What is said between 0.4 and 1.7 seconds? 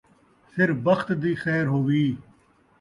سر بخت دی خیر